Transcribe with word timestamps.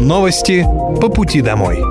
Новости 0.00 0.64
по 1.00 1.08
пути 1.08 1.40
домой. 1.40 1.82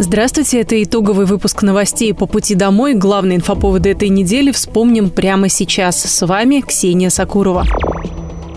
Здравствуйте, 0.00 0.60
это 0.60 0.82
итоговый 0.82 1.24
выпуск 1.24 1.62
новостей 1.62 2.12
по 2.12 2.26
пути 2.26 2.56
домой. 2.56 2.94
Главные 2.94 3.36
инфоповоды 3.36 3.90
этой 3.90 4.08
недели 4.08 4.50
вспомним 4.50 5.10
прямо 5.10 5.48
сейчас. 5.48 6.02
С 6.02 6.26
вами 6.26 6.60
Ксения 6.60 7.10
Сакурова. 7.10 7.64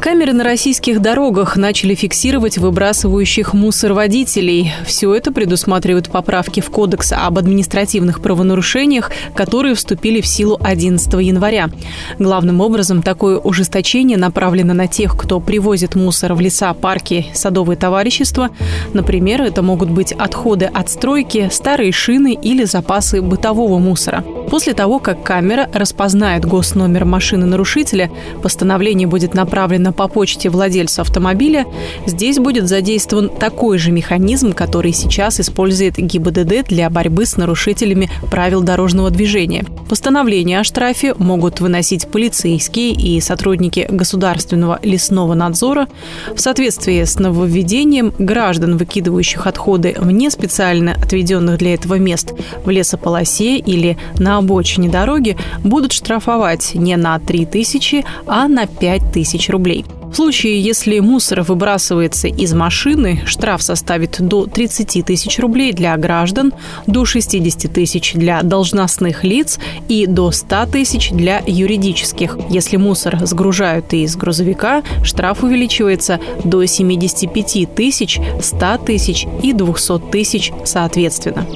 Камеры 0.02 0.34
на 0.34 0.44
российских 0.44 1.00
дорогах 1.00 1.58
начали 1.58 1.94
фиксировать 1.94 2.58
выбрасывающих 2.58 3.54
мусор 3.54 3.94
водителей. 3.94 4.74
Все 4.84 5.14
это 5.14 5.32
предусматривают 5.32 6.10
поправки 6.10 6.60
в 6.60 6.72
Кодекс 6.72 7.14
об 7.14 7.38
административных 7.38 8.20
правонарушениях, 8.20 9.12
которые 9.36 9.76
вступили 9.76 10.20
в 10.20 10.26
силу 10.26 10.60
11 10.60 11.14
января. 11.22 11.70
Главным 12.18 12.62
образом, 12.62 13.04
такое 13.04 13.38
ужесточение 13.38 14.18
направлено 14.18 14.74
на 14.74 14.88
тех, 14.88 15.16
кто 15.16 15.40
привозит 15.40 15.94
мусор 15.94 16.34
в 16.34 16.40
леса, 16.40 16.74
парки, 16.74 17.28
садовые 17.36 17.78
товарищества. 17.78 18.50
Например, 18.94 19.44
это 19.44 19.62
могут 19.62 19.92
быть 19.92 20.14
отходы 20.14 20.66
от 20.66 20.90
стройки, 20.90 21.48
старые 21.52 21.92
шины 21.92 22.34
или 22.34 22.64
запасы 22.64 23.22
бытового 23.22 23.78
мусора. 23.78 24.26
После 24.52 24.74
того, 24.74 25.00
как 25.00 25.24
камера 25.24 25.70
распознает 25.74 26.44
госномер 26.44 27.06
машины 27.06 27.46
нарушителя, 27.46 28.12
постановление 28.44 29.08
будет 29.08 29.34
направлено 29.34 29.94
по 29.94 30.10
почте 30.10 30.50
владельцу 30.50 31.04
автомобиля, 31.04 31.66
здесь 32.06 32.38
будет 32.38 32.68
задействован 32.68 33.30
такой 33.30 33.78
же 33.78 33.94
механизм, 33.94 34.52
который 34.52 34.92
сейчас 34.92 35.40
использует 35.40 35.96
ГИБДД 35.96 36.68
для 36.68 36.90
борьбы 36.90 37.26
с 37.26 37.38
нарушителями 37.38 38.10
правил 38.30 38.62
дорожного 38.62 39.10
движения. 39.10 39.64
Постановление 39.88 40.60
о 40.60 40.64
штрафе 40.66 41.14
могут 41.18 41.62
выносить 41.62 42.10
полицейские 42.10 42.92
и 42.92 43.22
сотрудники 43.22 43.88
Государственного 43.90 44.80
лесного 44.84 45.34
надзора. 45.34 45.88
В 46.36 46.42
соответствии 46.42 47.06
с 47.06 47.18
нововведением 47.20 48.14
граждан, 48.20 48.76
выкидывающих 48.76 49.48
отходы 49.48 49.96
вне 49.98 50.30
специально 50.30 50.92
отведенных 50.94 51.58
для 51.58 51.74
этого 51.74 51.96
мест 51.96 52.34
в 52.66 52.70
лесополосе 52.70 53.56
или 53.58 53.98
на 54.20 54.41
обочине 54.42 54.90
дороги, 54.90 55.38
будут 55.64 55.94
штрафовать 55.94 56.76
не 56.76 56.98
на 56.98 57.18
3 57.20 57.46
тысячи, 57.46 58.04
а 58.28 58.48
на 58.48 58.68
5 58.68 59.14
тысяч 59.14 59.50
рублей. 59.50 59.86
В 60.12 60.16
случае, 60.16 60.60
если 60.60 61.00
мусор 61.00 61.42
выбрасывается 61.42 62.28
из 62.28 62.54
машины, 62.54 63.22
штраф 63.26 63.62
составит 63.62 64.18
до 64.20 64.46
30 64.46 65.06
тысяч 65.06 65.40
рублей 65.40 65.72
для 65.72 65.96
граждан, 65.96 66.54
до 66.86 67.06
60 67.06 67.72
тысяч 67.72 68.14
для 68.14 68.42
должностных 68.42 69.24
лиц 69.24 69.58
и 69.88 70.08
до 70.08 70.32
100 70.32 70.66
тысяч 70.66 71.12
для 71.12 71.42
юридических. 71.48 72.38
Если 72.50 72.76
мусор 72.76 73.26
сгружают 73.26 73.94
из 73.94 74.18
грузовика, 74.18 74.84
штраф 75.02 75.44
увеличивается 75.44 76.20
до 76.44 76.66
75 76.66 77.74
тысяч, 77.74 78.20
100 78.42 78.78
тысяч 78.86 79.26
и 79.42 79.54
200 79.54 80.12
тысяч 80.12 80.52
соответственно. 80.66 81.48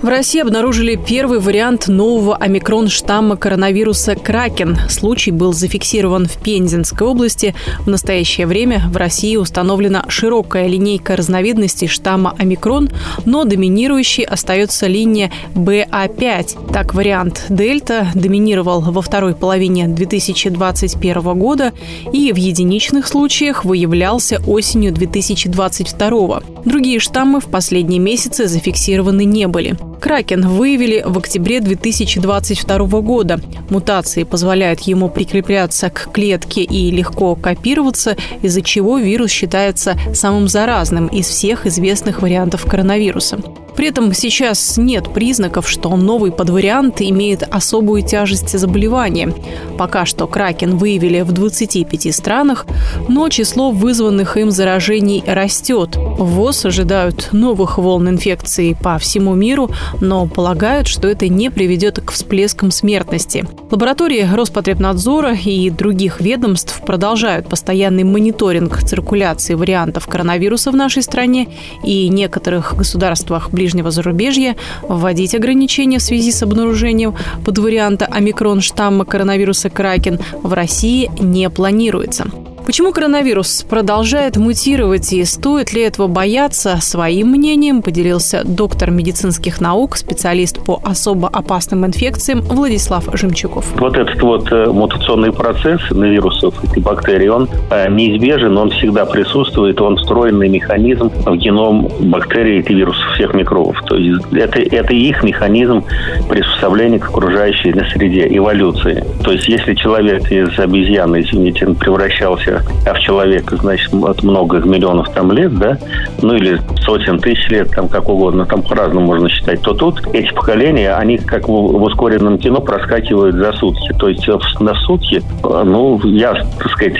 В 0.00 0.06
России 0.06 0.40
обнаружили 0.40 0.94
первый 0.94 1.40
вариант 1.40 1.88
нового 1.88 2.36
омикрон-штамма 2.36 3.36
коронавируса 3.36 4.14
«Кракен». 4.14 4.78
Случай 4.88 5.32
был 5.32 5.52
зафиксирован 5.52 6.28
в 6.28 6.40
Пензенской 6.40 7.04
области. 7.04 7.52
В 7.80 7.88
настоящее 7.88 8.46
время 8.46 8.84
в 8.92 8.96
России 8.96 9.34
установлена 9.34 10.04
широкая 10.06 10.68
линейка 10.68 11.16
разновидностей 11.16 11.88
штамма 11.88 12.32
омикрон, 12.38 12.90
но 13.24 13.42
доминирующей 13.42 14.22
остается 14.22 14.86
линия 14.86 15.32
БА5. 15.56 16.72
Так, 16.72 16.94
вариант 16.94 17.46
«Дельта» 17.48 18.06
доминировал 18.14 18.80
во 18.80 19.02
второй 19.02 19.34
половине 19.34 19.88
2021 19.88 21.22
года 21.36 21.72
и 22.12 22.32
в 22.32 22.36
единичных 22.36 23.08
случаях 23.08 23.64
выявлялся 23.64 24.40
осенью 24.46 24.92
2022. 24.92 26.42
Другие 26.64 27.00
штаммы 27.00 27.40
в 27.40 27.46
последние 27.46 27.98
месяцы 27.98 28.46
зафиксированы 28.46 29.24
не 29.24 29.48
были. 29.48 29.76
Кракен 30.00 30.46
выявили 30.46 31.02
в 31.04 31.18
октябре 31.18 31.60
2022 31.60 33.00
года. 33.00 33.40
Мутации 33.68 34.22
позволяют 34.22 34.80
ему 34.80 35.08
прикрепляться 35.08 35.90
к 35.90 36.12
клетке 36.12 36.62
и 36.62 36.90
легко 36.90 37.34
копироваться, 37.34 38.16
из-за 38.42 38.62
чего 38.62 38.98
вирус 38.98 39.30
считается 39.30 39.98
самым 40.14 40.48
заразным 40.48 41.06
из 41.08 41.26
всех 41.26 41.66
известных 41.66 42.22
вариантов 42.22 42.64
коронавируса. 42.64 43.38
При 43.78 43.86
этом 43.86 44.12
сейчас 44.12 44.76
нет 44.76 45.12
признаков, 45.14 45.68
что 45.68 45.96
новый 45.96 46.32
подвариант 46.32 47.00
имеет 47.00 47.44
особую 47.44 48.02
тяжесть 48.02 48.58
заболевания. 48.58 49.32
Пока 49.78 50.04
что 50.04 50.26
кракен 50.26 50.76
выявили 50.76 51.20
в 51.20 51.30
25 51.30 52.12
странах, 52.12 52.66
но 53.08 53.28
число 53.28 53.70
вызванных 53.70 54.36
им 54.36 54.50
заражений 54.50 55.22
растет. 55.24 55.94
В 55.94 56.24
ВОЗ 56.24 56.64
ожидают 56.64 57.28
новых 57.30 57.78
волн 57.78 58.08
инфекции 58.08 58.76
по 58.82 58.98
всему 58.98 59.36
миру, 59.36 59.70
но 60.00 60.26
полагают, 60.26 60.86
что 60.86 61.08
это 61.08 61.28
не 61.28 61.50
приведет 61.50 62.00
к 62.00 62.12
всплескам 62.12 62.70
смертности. 62.70 63.46
Лаборатории 63.70 64.28
Роспотребнадзора 64.32 65.34
и 65.34 65.70
других 65.70 66.20
ведомств 66.20 66.80
продолжают 66.84 67.48
постоянный 67.48 68.04
мониторинг 68.04 68.82
циркуляции 68.82 69.54
вариантов 69.54 70.06
коронавируса 70.06 70.70
в 70.70 70.76
нашей 70.76 71.02
стране 71.02 71.48
и 71.84 72.08
некоторых 72.08 72.76
государствах 72.76 73.50
ближнего 73.50 73.90
зарубежья 73.90 74.56
вводить 74.82 75.34
ограничения 75.34 75.98
в 75.98 76.02
связи 76.02 76.32
с 76.32 76.42
обнаружением 76.42 77.14
подварианта 77.44 78.06
омикрон 78.06 78.60
штамма 78.60 79.04
коронавируса 79.04 79.70
Кракен 79.70 80.18
в 80.42 80.52
России 80.52 81.10
не 81.18 81.50
планируется. 81.50 82.26
Почему 82.68 82.92
коронавирус 82.92 83.62
продолжает 83.62 84.36
мутировать 84.36 85.10
и 85.14 85.24
стоит 85.24 85.72
ли 85.72 85.80
этого 85.80 86.06
бояться, 86.06 86.76
своим 86.82 87.28
мнением 87.28 87.80
поделился 87.80 88.42
доктор 88.44 88.90
медицинских 88.90 89.62
наук, 89.62 89.96
специалист 89.96 90.62
по 90.62 90.78
особо 90.84 91.28
опасным 91.28 91.86
инфекциям 91.86 92.42
Владислав 92.42 93.08
Жемчуков. 93.14 93.64
Вот 93.80 93.96
этот 93.96 94.20
вот 94.20 94.52
э, 94.52 94.66
мутационный 94.66 95.32
процесс 95.32 95.80
на 95.92 96.04
вирусов 96.04 96.54
и 96.76 96.80
бактерий, 96.80 97.30
он 97.30 97.48
э, 97.70 97.88
неизбежен, 97.88 98.54
он 98.58 98.68
всегда 98.68 99.06
присутствует, 99.06 99.80
он 99.80 99.96
встроенный 99.96 100.50
механизм 100.50 101.10
в 101.24 101.36
геном 101.36 101.88
бактерий 102.00 102.60
и 102.60 102.74
вирусов 102.74 103.14
всех 103.14 103.32
микробов. 103.32 103.82
То 103.86 103.96
есть 103.96 104.26
это, 104.30 104.60
это 104.60 104.92
их 104.92 105.22
механизм 105.22 105.84
приспособления 106.28 106.98
к 106.98 107.08
окружающей 107.08 107.72
среде, 107.94 108.28
эволюции. 108.28 109.02
То 109.24 109.32
есть 109.32 109.48
если 109.48 109.72
человек 109.72 110.30
из 110.30 110.58
обезьяны, 110.58 111.22
извините, 111.22 111.66
превращался 111.68 112.57
а 112.86 112.94
в 112.94 112.98
человека, 113.00 113.56
значит, 113.56 113.92
от 113.92 114.22
много 114.22 114.58
миллионов 114.58 115.10
там 115.12 115.32
лет, 115.32 115.56
да, 115.58 115.78
ну 116.22 116.34
или 116.34 116.60
сотен 116.80 117.18
тысяч 117.18 117.48
лет, 117.48 117.70
там 117.70 117.88
как 117.88 118.08
угодно, 118.08 118.46
там 118.46 118.62
по-разному 118.62 119.06
можно 119.06 119.28
считать, 119.28 119.62
то 119.62 119.74
тут 119.74 120.06
эти 120.12 120.32
поколения, 120.32 120.94
они 120.94 121.18
как 121.18 121.48
в, 121.48 121.52
в 121.52 121.82
ускоренном 121.82 122.38
кино 122.38 122.60
проскакивают 122.60 123.36
за 123.36 123.52
сутки. 123.54 123.92
То 123.98 124.08
есть 124.08 124.26
на 124.60 124.74
сутки, 124.74 125.22
ну, 125.42 126.00
я, 126.04 126.34
так 126.34 126.70
сказать, 126.70 126.98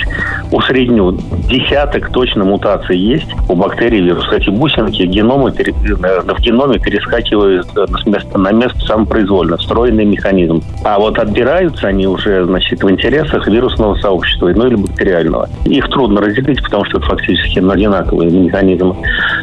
усредню, 0.51 1.19
десяток 1.49 2.11
точно 2.11 2.45
мутаций 2.45 2.99
есть 2.99 3.29
у 3.49 3.55
бактерий 3.55 4.01
вирусов. 4.01 4.33
Эти 4.33 4.51
бусинки 4.51 5.03
геномы, 5.03 5.51
в 5.51 6.41
геноме 6.41 6.79
перескакивают 6.79 7.67
места 7.67 7.98
на 8.35 8.53
место 8.53 8.79
самопроизвольно, 8.81 9.57
встроенный 9.57 10.05
механизм. 10.05 10.63
А 10.85 10.99
вот 10.99 11.19
отбираются 11.19 11.89
они 11.89 12.07
уже, 12.07 12.45
значит, 12.45 12.83
в 12.83 12.91
интересах 12.91 13.47
вирусного 13.47 13.95
сообщества, 13.97 14.51
ну 14.55 14.67
или 14.67 14.75
бактериального. 14.77 15.49
Их 15.65 15.89
трудно 15.89 16.21
разделить, 16.21 16.63
потому 16.63 16.85
что 16.85 16.99
это 16.99 17.07
фактически 17.07 17.59
одинаковые 17.59 18.31
механизмы. 18.31 18.97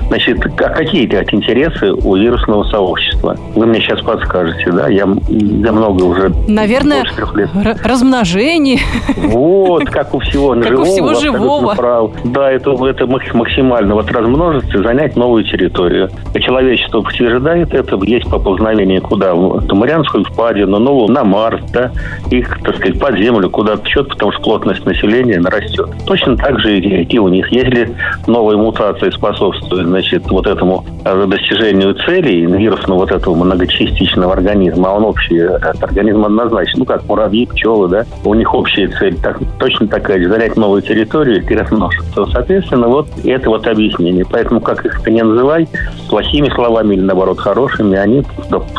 Значит, 0.07 0.45
а 0.45 0.69
какие 0.69 1.05
эти 1.05 1.33
интересы 1.33 1.91
у 1.91 2.15
вирусного 2.15 2.63
сообщества? 2.65 3.37
Вы 3.55 3.65
мне 3.65 3.79
сейчас 3.79 4.01
подскажете, 4.01 4.71
да? 4.71 4.87
Я, 4.89 5.07
я 5.29 5.71
много 5.71 6.03
уже... 6.03 6.31
Наверное, 6.47 7.03
лет. 7.35 7.49
размножение. 7.83 8.79
Вот, 9.17 9.85
как 9.89 10.13
у 10.13 10.19
всего 10.19 10.49
как 10.55 10.67
живого. 10.67 10.81
у 10.81 10.85
всего 10.85 11.13
живого. 11.13 11.75
Прав. 11.75 12.11
Да, 12.25 12.51
это, 12.51 12.71
это 12.85 13.07
максимально. 13.07 13.95
Вот 13.95 14.11
размножиться, 14.11 14.81
занять 14.81 15.15
новую 15.15 15.43
территорию. 15.43 16.09
Человечество 16.39 17.01
подтверждает 17.01 17.73
это. 17.73 17.97
Есть 18.03 18.29
поползновение 18.55 19.01
куда? 19.01 19.33
В 19.33 19.67
Тамарианскую 19.67 20.23
впадину, 20.23 20.79
ну, 20.79 21.07
на 21.07 21.23
Марс, 21.23 21.61
да, 21.71 21.91
их, 22.31 22.59
так 22.63 22.75
сказать, 22.77 22.99
под 22.99 23.17
землю 23.17 23.49
куда-то 23.49 23.85
счет, 23.87 24.07
потому 24.09 24.31
что 24.31 24.41
плотность 24.41 24.85
населения 24.85 25.39
нарастет. 25.39 25.89
Точно 26.05 26.37
так 26.37 26.59
же 26.59 26.79
и 26.79 27.19
у 27.19 27.27
них. 27.27 27.51
Если 27.51 27.95
новые 28.27 28.57
мутации 28.57 29.09
способствуют, 29.09 29.87
значит, 29.87 30.29
вот 30.29 30.47
этому 30.47 30.85
достижению 31.03 31.95
целей 32.05 32.45
вирусного 32.45 32.99
вот 32.99 33.11
этого 33.11 33.35
многочастичного 33.35 34.33
организма, 34.33 34.89
а 34.89 34.93
он 34.93 35.05
общий, 35.05 35.39
организм 35.39 36.25
однозначно, 36.25 36.79
ну, 36.79 36.85
как 36.85 37.05
муравьи, 37.07 37.45
пчелы, 37.45 37.87
да, 37.89 38.05
у 38.23 38.33
них 38.33 38.53
общая 38.53 38.87
цель 38.87 39.17
так, 39.17 39.39
точно 39.59 39.87
такая 39.87 40.27
занять 40.27 40.55
новую 40.55 40.81
территорию 40.81 41.43
и 41.47 41.55
размножиться. 41.55 42.25
Соответственно, 42.25 42.87
вот 42.87 43.07
это 43.23 43.49
вот 43.49 43.67
объяснение. 43.67 44.25
Поэтому, 44.29 44.61
как 44.61 44.85
их 44.85 45.03
то 45.03 45.11
не 45.11 45.23
называй, 45.23 45.67
плохими 46.09 46.49
словами 46.49 46.95
или, 46.95 47.01
наоборот, 47.01 47.39
хорошими, 47.39 47.97
они 47.97 48.23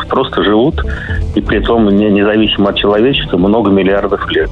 просто 0.09 0.43
живут, 0.43 0.81
и 1.35 1.41
при 1.41 1.59
том 1.59 1.87
независимо 1.87 2.69
от 2.69 2.77
человечества, 2.77 3.37
много 3.37 3.69
миллиардов 3.69 4.29
лет. 4.31 4.49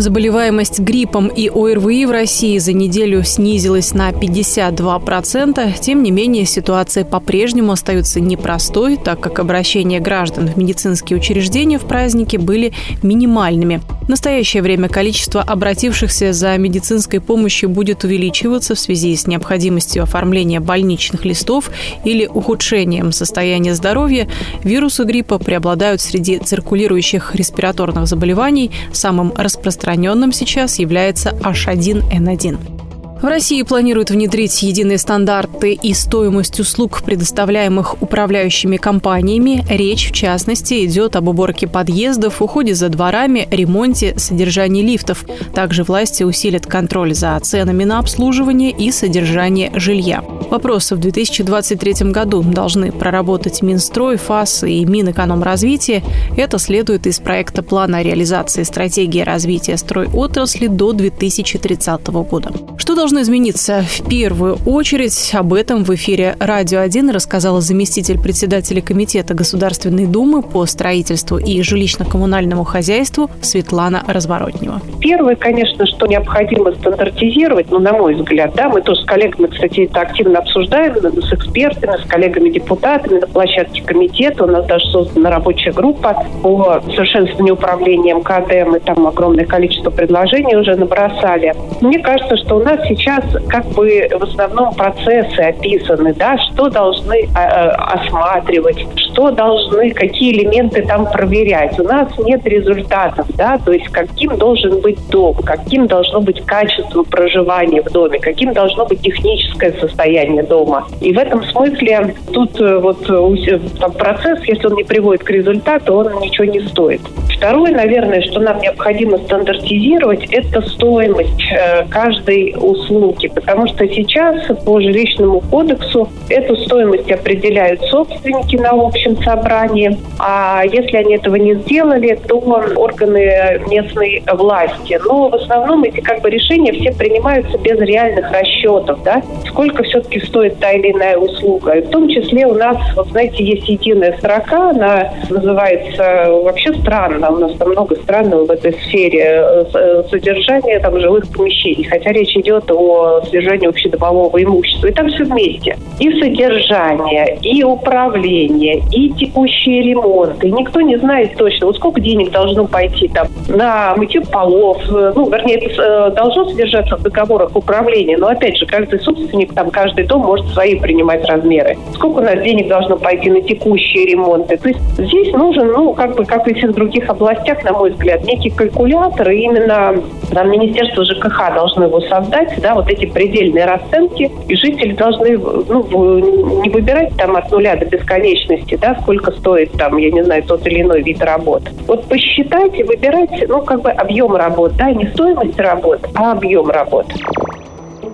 Заболеваемость 0.00 0.78
гриппом 0.78 1.28
и 1.28 1.50
ОРВИ 1.50 2.06
в 2.06 2.10
России 2.10 2.56
за 2.56 2.72
неделю 2.72 3.22
снизилась 3.22 3.92
на 3.92 4.12
52%. 4.12 5.78
Тем 5.78 6.02
не 6.02 6.10
менее, 6.10 6.46
ситуация 6.46 7.04
по-прежнему 7.04 7.72
остается 7.72 8.18
непростой, 8.18 8.96
так 8.96 9.20
как 9.20 9.40
обращения 9.40 10.00
граждан 10.00 10.46
в 10.46 10.56
медицинские 10.56 11.18
учреждения 11.18 11.78
в 11.78 11.84
праздники 11.84 12.38
были 12.38 12.72
минимальными. 13.02 13.82
В 14.00 14.08
настоящее 14.08 14.62
время 14.62 14.88
количество 14.88 15.42
обратившихся 15.42 16.32
за 16.32 16.56
медицинской 16.56 17.20
помощью 17.20 17.68
будет 17.68 18.02
увеличиваться 18.02 18.74
в 18.74 18.78
связи 18.80 19.14
с 19.14 19.26
необходимостью 19.26 20.02
оформления 20.02 20.60
больничных 20.60 21.26
листов 21.26 21.70
или 22.04 22.24
ухудшением 22.26 23.12
состояния 23.12 23.74
здоровья. 23.74 24.28
Вирусы 24.64 25.04
гриппа 25.04 25.38
преобладают 25.38 26.00
среди 26.00 26.38
циркулирующих 26.38 27.34
респираторных 27.34 28.06
заболеваний. 28.06 28.70
Самым 28.92 29.34
распространенным 29.36 29.89
сейчас 30.32 30.78
является 30.78 31.30
H1N1. 31.30 32.89
В 33.22 33.26
России 33.26 33.60
планируют 33.62 34.10
внедрить 34.10 34.62
единые 34.62 34.96
стандарты 34.96 35.74
и 35.74 35.92
стоимость 35.92 36.58
услуг, 36.58 37.02
предоставляемых 37.02 38.00
управляющими 38.00 38.78
компаниями. 38.78 39.62
Речь, 39.68 40.08
в 40.08 40.12
частности, 40.12 40.86
идет 40.86 41.16
об 41.16 41.28
уборке 41.28 41.66
подъездов, 41.66 42.40
уходе 42.40 42.74
за 42.74 42.88
дворами, 42.88 43.46
ремонте, 43.50 44.18
содержании 44.18 44.82
лифтов. 44.82 45.26
Также 45.54 45.84
власти 45.84 46.22
усилят 46.22 46.64
контроль 46.64 47.12
за 47.12 47.38
ценами 47.40 47.84
на 47.84 47.98
обслуживание 47.98 48.70
и 48.70 48.90
содержание 48.90 49.70
жилья. 49.74 50.24
Вопросы 50.50 50.96
в 50.96 50.98
2023 50.98 52.10
году 52.12 52.42
должны 52.42 52.90
проработать 52.90 53.60
Минстрой, 53.60 54.16
ФАС 54.16 54.64
и 54.64 54.86
Минэкономразвития. 54.86 56.02
Это 56.38 56.58
следует 56.58 57.06
из 57.06 57.18
проекта 57.18 57.62
плана 57.62 58.00
реализации 58.00 58.62
стратегии 58.62 59.20
развития 59.20 59.76
стройотрасли 59.76 60.68
до 60.68 60.92
2030 60.94 62.06
года. 62.08 62.50
Что 62.78 62.94
должно 62.94 63.09
должно 63.10 63.22
измениться? 63.22 63.82
В 63.82 64.08
первую 64.08 64.58
очередь 64.66 65.32
об 65.34 65.52
этом 65.52 65.82
в 65.82 65.92
эфире 65.96 66.36
«Радио 66.38 66.78
1» 66.78 67.10
рассказала 67.10 67.60
заместитель 67.60 68.20
председателя 68.20 68.80
Комитета 68.80 69.34
Государственной 69.34 70.06
Думы 70.06 70.42
по 70.42 70.64
строительству 70.64 71.36
и 71.36 71.60
жилищно-коммунальному 71.60 72.62
хозяйству 72.62 73.28
Светлана 73.40 74.04
Разворотнева. 74.06 74.80
Первое, 75.00 75.34
конечно, 75.34 75.86
что 75.86 76.06
необходимо 76.06 76.70
стандартизировать, 76.70 77.68
ну, 77.72 77.80
на 77.80 77.94
мой 77.94 78.14
взгляд, 78.14 78.52
да, 78.54 78.68
мы 78.68 78.80
тоже 78.80 79.00
с 79.00 79.04
коллегами, 79.04 79.48
кстати, 79.48 79.86
это 79.86 80.02
активно 80.02 80.38
обсуждаем, 80.38 80.94
с 80.94 81.32
экспертами, 81.32 82.00
с 82.00 82.06
коллегами-депутатами 82.06 83.18
на 83.18 83.26
площадке 83.26 83.82
комитета. 83.82 84.44
У 84.44 84.46
нас 84.46 84.64
даже 84.66 84.88
создана 84.92 85.30
рабочая 85.30 85.72
группа 85.72 86.14
по 86.42 86.80
совершенствованию 86.94 87.54
управления 87.54 88.14
МКД. 88.14 88.70
Мы 88.70 88.78
там 88.78 89.04
огромное 89.04 89.46
количество 89.46 89.90
предложений 89.90 90.58
уже 90.58 90.76
набросали. 90.76 91.56
Мне 91.80 91.98
кажется, 91.98 92.36
что 92.36 92.58
у 92.58 92.62
нас 92.62 92.78
сейчас 92.86 92.99
сейчас 93.00 93.24
как 93.48 93.66
бы 93.72 94.08
в 94.10 94.22
основном 94.22 94.74
процессы 94.74 95.40
описаны, 95.40 96.14
да, 96.14 96.36
что 96.38 96.68
должны 96.68 97.24
э, 97.24 97.36
осматривать, 97.36 98.84
что 98.96 99.30
должны, 99.30 99.90
какие 99.90 100.32
элементы 100.32 100.82
там 100.82 101.10
проверять. 101.10 101.78
У 101.78 101.84
нас 101.84 102.08
нет 102.18 102.44
результатов, 102.46 103.26
да, 103.36 103.58
то 103.58 103.72
есть 103.72 103.88
каким 103.88 104.36
должен 104.36 104.80
быть 104.80 104.98
дом, 105.08 105.34
каким 105.36 105.86
должно 105.86 106.20
быть 106.20 106.44
качество 106.44 107.02
проживания 107.02 107.82
в 107.82 107.90
доме, 107.90 108.18
каким 108.18 108.52
должно 108.52 108.86
быть 108.86 109.00
техническое 109.00 109.72
состояние 109.72 110.42
дома. 110.42 110.86
И 111.00 111.12
в 111.12 111.18
этом 111.18 111.44
смысле 111.44 112.14
тут 112.32 112.60
э, 112.60 112.78
вот 112.78 113.08
э, 113.08 113.58
там, 113.78 113.92
процесс, 113.92 114.40
если 114.44 114.66
он 114.66 114.74
не 114.74 114.84
приводит 114.84 115.24
к 115.24 115.30
результату, 115.30 115.94
он 115.94 116.20
ничего 116.20 116.44
не 116.44 116.60
стоит. 116.60 117.00
Второе, 117.36 117.72
наверное, 117.72 118.20
что 118.22 118.40
нам 118.40 118.60
необходимо 118.60 119.16
стандартизировать, 119.18 120.24
это 120.30 120.60
стоимость 120.62 121.42
э, 121.50 121.86
каждой 121.88 122.54
услуги, 122.56 122.89
потому 123.28 123.66
что 123.66 123.86
сейчас 123.88 124.46
по 124.64 124.80
жилищному 124.80 125.40
кодексу 125.50 126.08
эту 126.28 126.56
стоимость 126.56 127.10
определяют 127.10 127.80
собственники 127.82 128.56
на 128.56 128.70
общем 128.70 129.16
собрании, 129.22 129.96
а 130.18 130.62
если 130.64 130.96
они 130.96 131.14
этого 131.14 131.36
не 131.36 131.54
сделали, 131.54 132.18
то 132.26 132.38
органы 132.40 133.60
местной 133.68 134.22
власти. 134.32 135.00
Но 135.04 135.28
в 135.28 135.34
основном 135.34 135.84
эти 135.84 136.00
как 136.00 136.20
бы 136.22 136.30
решения 136.30 136.72
все 136.72 136.92
принимаются 136.92 137.56
без 137.58 137.78
реальных 137.78 138.30
расчетов, 138.32 139.02
да, 139.02 139.22
сколько 139.46 139.82
все-таки 139.82 140.20
стоит 140.20 140.58
та 140.58 140.72
или 140.72 140.92
иная 140.92 141.16
услуга. 141.16 141.72
И 141.72 141.82
в 141.82 141.90
том 141.90 142.08
числе 142.08 142.46
у 142.46 142.54
нас, 142.54 142.76
вот 142.96 143.08
знаете, 143.08 143.44
есть 143.44 143.68
единая 143.68 144.16
строка, 144.18 144.70
она 144.70 145.12
называется 145.28 146.30
вообще 146.42 146.74
странно, 146.74 147.30
у 147.30 147.38
нас 147.38 147.52
там 147.56 147.70
много 147.70 147.96
странного 147.96 148.46
в 148.46 148.50
этой 148.50 148.72
сфере 148.72 149.24
э, 149.24 149.64
э, 149.74 150.02
содержания 150.10 150.78
там 150.80 150.98
жилых 150.98 151.28
помещений, 151.32 151.84
хотя 151.84 152.10
речь 152.12 152.36
идет 152.36 152.70
о 152.70 152.79
содержании 153.24 153.68
общедомового 153.68 154.42
имущества. 154.42 154.88
И 154.88 154.92
там 154.92 155.08
все 155.08 155.24
вместе. 155.24 155.76
И 155.98 156.10
содержание, 156.20 157.38
и 157.42 157.62
управление, 157.62 158.82
и 158.90 159.10
текущие 159.10 159.82
ремонты. 159.82 160.50
Никто 160.50 160.80
не 160.80 160.96
знает 160.96 161.36
точно, 161.36 161.66
вот 161.66 161.76
сколько 161.76 162.00
денег 162.00 162.30
должно 162.30 162.66
пойти 162.66 163.08
там 163.08 163.28
на 163.48 163.94
мытье 163.96 164.22
полов. 164.22 164.78
Э, 164.90 165.12
ну, 165.14 165.28
вернее, 165.30 165.56
это 165.56 166.10
должно 166.10 166.48
содержаться 166.48 166.96
в 166.96 167.02
договорах 167.02 167.54
управления, 167.54 168.16
но 168.16 168.28
опять 168.28 168.56
же, 168.56 168.66
каждый 168.66 169.00
собственник, 169.00 169.54
там 169.54 169.70
каждый 169.70 170.04
дом 170.04 170.22
может 170.22 170.46
свои 170.48 170.78
принимать 170.78 171.24
размеры. 171.26 171.76
Сколько 171.94 172.18
у 172.18 172.22
нас 172.22 172.42
денег 172.42 172.68
должно 172.68 172.96
пойти 172.96 173.30
на 173.30 173.40
текущие 173.40 174.06
ремонты? 174.06 174.56
То 174.56 174.68
есть 174.68 174.80
здесь 174.98 175.32
нужен, 175.32 175.72
ну, 175.72 175.92
как 175.94 176.16
бы, 176.16 176.24
как 176.24 176.46
и 176.48 176.54
в 176.66 176.72
других 176.72 177.08
областях, 177.08 177.62
на 177.64 177.72
мой 177.72 177.90
взгляд, 177.90 178.24
некий 178.24 178.50
калькулятор, 178.50 179.30
и 179.30 179.40
именно 179.42 180.02
там, 180.32 180.50
Министерство 180.50 181.04
ЖКХ 181.04 181.54
должно 181.54 181.84
его 181.84 182.00
создать, 182.02 182.54
да, 182.60 182.69
вот 182.74 182.88
эти 182.88 183.06
предельные 183.06 183.64
расценки, 183.64 184.30
и 184.48 184.54
жители 184.54 184.92
должны 184.92 185.36
ну, 185.38 186.62
не 186.62 186.70
выбирать 186.70 187.16
там 187.16 187.36
от 187.36 187.50
нуля 187.50 187.76
до 187.76 187.86
бесконечности, 187.86 188.76
да, 188.80 188.96
сколько 189.02 189.30
стоит 189.32 189.72
там, 189.72 189.96
я 189.96 190.10
не 190.10 190.24
знаю, 190.24 190.42
тот 190.44 190.66
или 190.66 190.82
иной 190.82 191.02
вид 191.02 191.22
работ. 191.22 191.62
Вот 191.86 192.06
посчитать 192.06 192.78
и 192.78 192.82
выбирать, 192.82 193.30
ну, 193.48 193.62
как 193.62 193.82
бы 193.82 193.90
объем 193.90 194.34
работ, 194.36 194.72
да, 194.76 194.90
не 194.90 195.06
стоимость 195.06 195.58
работ, 195.58 196.00
а 196.14 196.32
объем 196.32 196.70
работ. 196.70 197.06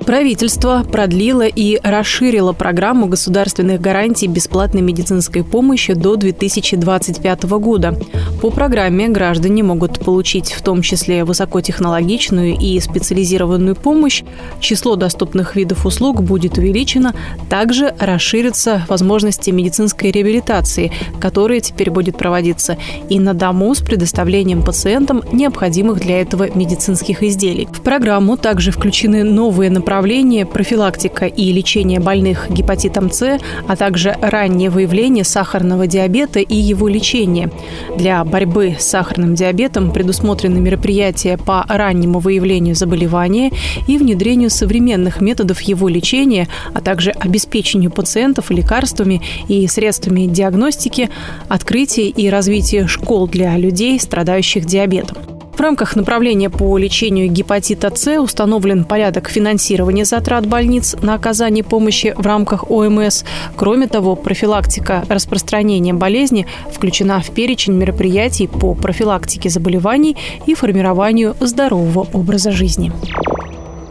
Правительство 0.06 0.85
продлило 0.85 1.47
и 1.49 1.81
расширило 1.82 2.53
программу 2.53 3.06
государственных 3.06 3.81
гарантий 3.81 4.29
бесплатной 4.29 4.81
медицинской 4.81 5.43
помощи 5.43 5.94
до 5.94 6.14
2025 6.14 7.43
года. 7.58 7.99
По 8.41 8.50
программе 8.50 9.08
граждане 9.08 9.64
могут 9.64 9.99
получить 9.99 10.53
в 10.53 10.62
том 10.62 10.82
числе 10.82 11.25
высокотехнологичную 11.25 12.56
и 12.56 12.79
специализированную 12.79 13.75
помощь. 13.75 14.23
Число 14.61 14.94
доступных 14.94 15.56
видов 15.56 15.85
услуг 15.85 16.23
будет 16.23 16.56
увеличено. 16.56 17.12
Также 17.50 17.92
расширятся 17.99 18.87
возможности 18.88 19.50
медицинской 19.50 20.12
реабилитации, 20.12 20.92
которая 21.21 21.59
теперь 21.59 21.90
будет 21.90 22.16
проводиться 22.16 22.78
и 23.09 23.19
на 23.19 23.35
дому 23.35 23.75
с 23.75 23.80
предоставлением 23.80 24.62
пациентам 24.62 25.25
необходимых 25.33 25.99
для 25.99 26.21
этого 26.21 26.49
медицинских 26.57 27.25
изделий. 27.25 27.66
В 27.73 27.80
программу 27.80 28.37
также 28.37 28.71
включены 28.71 29.25
новые 29.25 29.69
направления 29.69 29.96
направления 29.97 30.45
профилактика 30.45 31.25
и 31.25 31.53
лечение 31.53 32.00
больных 32.00 32.50
гепатитом 32.50 33.11
С, 33.11 33.38
а 33.67 33.76
также 33.76 34.15
раннее 34.21 34.69
выявление 34.69 35.25
сахарного 35.25 35.87
диабета 35.87 36.38
и 36.38 36.55
его 36.55 36.87
лечение. 36.87 37.50
Для 37.97 38.23
борьбы 38.23 38.76
с 38.79 38.85
сахарным 38.85 39.35
диабетом 39.35 39.93
предусмотрены 39.93 40.61
мероприятия 40.61 41.38
по 41.38 41.65
раннему 41.67 42.19
выявлению 42.19 42.75
заболевания 42.75 43.53
и 43.88 43.97
внедрению 43.97 44.50
современных 44.50 45.23
методов 45.23 45.62
его 45.62 45.88
лечения, 45.88 46.47
а 46.75 46.83
также 46.83 47.12
обеспечению 47.12 47.91
пациентов 47.91 48.50
лекарствами 48.50 49.23
и 49.49 49.67
средствами 49.67 50.26
диагностики, 50.26 51.09
открытие 51.49 52.11
и 52.11 52.29
развитие 52.29 52.87
школ 52.87 53.29
для 53.29 53.57
людей, 53.57 53.99
страдающих 53.99 54.67
диабетом. 54.67 55.36
В 55.56 55.60
рамках 55.60 55.96
направления 55.96 56.50
по 56.50 56.76
лечению 56.76 57.30
гепатита 57.30 57.90
С 57.94 58.20
установлен 58.20 58.84
порядок 58.84 59.30
финансирования 59.30 60.04
затрат 60.04 60.46
больниц 60.46 60.94
на 61.00 61.14
оказание 61.14 61.64
помощи 61.64 62.12
в 62.14 62.26
рамках 62.26 62.70
ОМС. 62.70 63.25
Кроме 63.56 63.86
того, 63.86 64.16
профилактика 64.16 65.02
распространения 65.08 65.94
болезни 65.94 66.46
включена 66.70 67.22
в 67.22 67.30
перечень 67.30 67.72
мероприятий 67.72 68.48
по 68.48 68.75
профилактике 68.75 69.48
заболеваний 69.48 70.18
и 70.44 70.54
формированию 70.54 71.34
здорового 71.40 72.06
образа 72.12 72.50
жизни. 72.50 72.92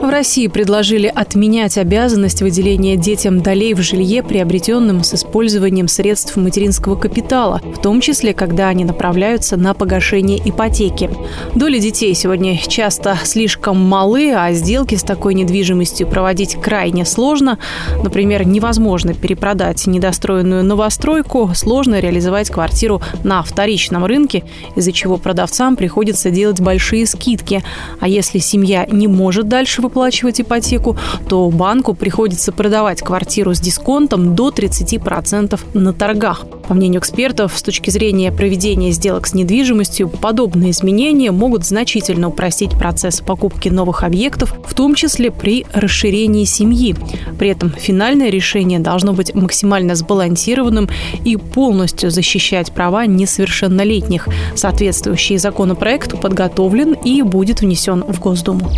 В 0.05 0.09
России 0.09 0.45
предложили 0.45 1.11
отменять 1.13 1.79
обязанность 1.79 2.43
выделения 2.43 2.95
детям 2.95 3.41
долей 3.41 3.73
в 3.73 3.81
жилье, 3.81 4.21
приобретенным 4.21 5.03
с 5.03 5.15
использованием 5.15 5.87
средств 5.87 6.35
материнского 6.35 6.95
капитала, 6.95 7.59
в 7.75 7.81
том 7.81 8.01
числе, 8.01 8.35
когда 8.35 8.67
они 8.67 8.85
направляются 8.85 9.57
на 9.57 9.73
погашение 9.73 10.39
ипотеки. 10.47 11.09
Доли 11.55 11.79
детей 11.79 12.13
сегодня 12.13 12.55
часто 12.55 13.17
слишком 13.23 13.79
малы, 13.79 14.31
а 14.31 14.53
сделки 14.53 14.93
с 14.93 15.01
такой 15.01 15.33
недвижимостью 15.33 16.05
проводить 16.05 16.53
крайне 16.61 17.03
сложно. 17.03 17.57
Например, 18.03 18.45
невозможно 18.45 19.15
перепродать 19.15 19.87
недостроенную 19.87 20.63
новостройку, 20.63 21.49
сложно 21.55 21.99
реализовать 21.99 22.51
квартиру 22.51 23.01
на 23.23 23.41
вторичном 23.41 24.05
рынке, 24.05 24.43
из-за 24.75 24.91
чего 24.91 25.17
продавцам 25.17 25.75
приходится 25.75 26.29
делать 26.29 26.61
большие 26.61 27.07
скидки. 27.07 27.63
А 27.99 28.07
если 28.07 28.37
семья 28.37 28.85
не 28.85 29.07
может 29.07 29.47
дальше 29.47 29.81
выплачивать 29.95 30.41
ипотеку, 30.41 30.97
то 31.29 31.49
банку 31.49 31.93
приходится 31.93 32.51
продавать 32.51 33.01
квартиру 33.01 33.53
с 33.53 33.61
дисконтом 33.61 34.35
до 34.35 34.49
30% 34.49 35.57
на 35.73 35.93
торгах. 35.93 36.45
По 36.67 36.73
мнению 36.73 36.99
экспертов, 36.99 37.53
с 37.55 37.63
точки 37.63 37.91
зрения 37.91 38.31
проведения 38.33 38.91
сделок 38.91 39.25
с 39.25 39.33
недвижимостью, 39.33 40.09
подобные 40.09 40.71
изменения 40.71 41.31
могут 41.31 41.65
значительно 41.65 42.27
упростить 42.27 42.71
процесс 42.71 43.21
покупки 43.21 43.69
новых 43.69 44.03
объектов, 44.03 44.53
в 44.67 44.73
том 44.73 44.95
числе 44.95 45.31
при 45.31 45.65
расширении 45.73 46.43
семьи. 46.43 46.93
При 47.39 47.49
этом 47.49 47.69
финальное 47.69 48.29
решение 48.29 48.79
должно 48.79 49.13
быть 49.13 49.33
максимально 49.33 49.95
сбалансированным 49.95 50.89
и 51.23 51.37
полностью 51.37 52.11
защищать 52.11 52.73
права 52.73 53.05
несовершеннолетних. 53.05 54.27
Соответствующий 54.55 55.37
законопроект 55.37 56.19
подготовлен 56.19 56.93
и 56.93 57.21
будет 57.21 57.61
внесен 57.61 58.03
в 58.05 58.19
Госдуму. 58.19 58.69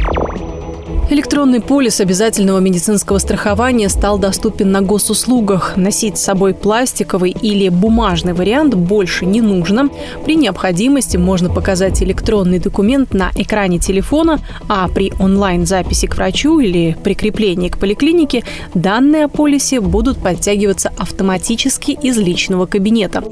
Электронный 1.10 1.62
полис 1.62 2.02
обязательного 2.02 2.60
медицинского 2.60 3.18
страхования 3.20 3.88
стал 3.88 4.20
доступен 4.20 4.72
на 4.72 4.82
госуслугах. 4.82 5.78
Носить 5.78 6.18
с 6.18 6.24
собой 6.24 6.54
пластиковый 6.54 7.32
или 7.32 7.70
бумажный 7.70 8.34
вариант 8.34 8.76
больше 8.76 9.26
не 9.26 9.40
нужно. 9.40 9.90
При 10.26 10.36
необходимости 10.36 11.16
можно 11.16 11.50
показать 11.50 12.04
электронный 12.04 12.60
документ 12.60 13.14
на 13.14 13.32
экране 13.36 13.80
телефона, 13.80 14.42
а 14.68 14.90
при 14.90 15.14
онлайн-записи 15.18 16.08
к 16.08 16.16
врачу 16.18 16.60
или 16.60 16.98
прикреплении 17.02 17.70
к 17.70 17.78
поликлинике 17.78 18.44
данные 18.74 19.26
о 19.26 19.30
полисе 19.30 19.80
будут 19.80 20.18
подтягиваться 20.18 20.92
автоматически 20.98 21.92
из 21.92 22.18
личного 22.18 22.66
кабинета. 22.66 23.24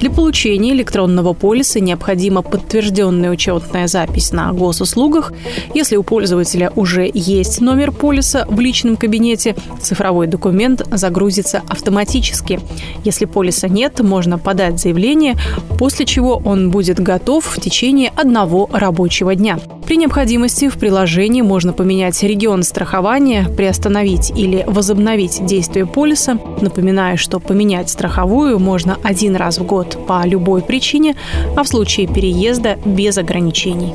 Для 0.00 0.10
получения 0.10 0.72
электронного 0.72 1.32
полиса 1.34 1.78
необходима 1.78 2.42
подтвержденная 2.42 3.30
учетная 3.30 3.86
запись 3.86 4.32
на 4.32 4.52
госуслугах. 4.52 5.32
Если 5.74 5.94
у 5.94 6.02
пользователя 6.02 6.72
уже 6.74 7.08
есть 7.20 7.60
номер 7.60 7.92
полиса 7.92 8.46
в 8.48 8.58
личном 8.60 8.96
кабинете, 8.96 9.54
цифровой 9.80 10.26
документ 10.26 10.82
загрузится 10.90 11.62
автоматически. 11.68 12.60
Если 13.04 13.26
полиса 13.26 13.68
нет, 13.68 14.00
можно 14.00 14.38
подать 14.38 14.80
заявление, 14.80 15.36
после 15.78 16.06
чего 16.06 16.40
он 16.44 16.70
будет 16.70 16.98
готов 16.98 17.44
в 17.44 17.60
течение 17.60 18.10
одного 18.16 18.68
рабочего 18.72 19.34
дня. 19.34 19.58
При 19.86 19.96
необходимости 19.96 20.68
в 20.68 20.78
приложении 20.78 21.42
можно 21.42 21.72
поменять 21.72 22.22
регион 22.22 22.62
страхования, 22.62 23.46
приостановить 23.56 24.30
или 24.30 24.64
возобновить 24.66 25.44
действие 25.44 25.84
полиса. 25.84 26.38
Напоминаю, 26.60 27.18
что 27.18 27.40
поменять 27.40 27.90
страховую 27.90 28.58
можно 28.58 28.96
один 29.02 29.36
раз 29.36 29.58
в 29.58 29.66
год 29.66 29.98
по 30.06 30.24
любой 30.24 30.62
причине, 30.62 31.16
а 31.56 31.64
в 31.64 31.68
случае 31.68 32.06
переезда 32.06 32.78
без 32.84 33.18
ограничений. 33.18 33.92